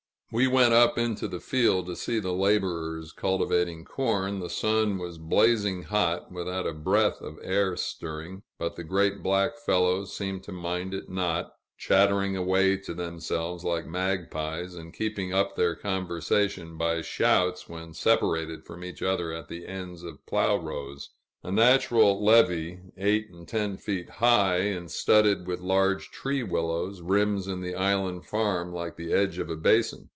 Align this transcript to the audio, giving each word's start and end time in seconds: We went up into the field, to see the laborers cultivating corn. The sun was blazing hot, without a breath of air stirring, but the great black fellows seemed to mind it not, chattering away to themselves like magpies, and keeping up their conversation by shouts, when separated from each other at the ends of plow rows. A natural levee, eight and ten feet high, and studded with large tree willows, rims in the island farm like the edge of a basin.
We 0.33 0.47
went 0.47 0.73
up 0.73 0.97
into 0.97 1.27
the 1.27 1.41
field, 1.41 1.87
to 1.87 1.95
see 1.97 2.17
the 2.21 2.31
laborers 2.31 3.11
cultivating 3.11 3.83
corn. 3.83 4.39
The 4.39 4.49
sun 4.49 4.97
was 4.97 5.17
blazing 5.17 5.83
hot, 5.83 6.31
without 6.31 6.65
a 6.65 6.71
breath 6.71 7.19
of 7.19 7.37
air 7.43 7.75
stirring, 7.75 8.43
but 8.57 8.77
the 8.77 8.85
great 8.85 9.21
black 9.21 9.57
fellows 9.57 10.15
seemed 10.15 10.43
to 10.43 10.53
mind 10.53 10.93
it 10.93 11.09
not, 11.09 11.51
chattering 11.77 12.37
away 12.37 12.77
to 12.77 12.93
themselves 12.93 13.65
like 13.65 13.85
magpies, 13.85 14.73
and 14.73 14.93
keeping 14.93 15.33
up 15.33 15.57
their 15.57 15.75
conversation 15.75 16.77
by 16.77 17.01
shouts, 17.01 17.67
when 17.67 17.93
separated 17.93 18.63
from 18.63 18.85
each 18.85 19.01
other 19.03 19.33
at 19.33 19.49
the 19.49 19.67
ends 19.67 20.01
of 20.01 20.25
plow 20.25 20.55
rows. 20.55 21.09
A 21.43 21.51
natural 21.51 22.23
levee, 22.23 22.79
eight 22.95 23.27
and 23.31 23.45
ten 23.45 23.75
feet 23.75 24.09
high, 24.09 24.59
and 24.59 24.89
studded 24.89 25.45
with 25.45 25.59
large 25.59 26.09
tree 26.09 26.41
willows, 26.41 27.01
rims 27.01 27.49
in 27.49 27.59
the 27.59 27.75
island 27.75 28.25
farm 28.25 28.71
like 28.71 28.95
the 28.95 29.11
edge 29.11 29.37
of 29.37 29.49
a 29.49 29.57
basin. 29.57 30.07